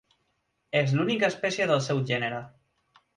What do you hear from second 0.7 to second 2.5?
És l'única espècie del seu gènere.